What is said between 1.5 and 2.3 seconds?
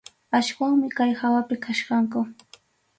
kachkanku.